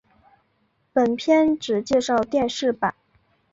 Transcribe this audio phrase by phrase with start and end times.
[0.93, 2.95] 本篇只介绍电视版。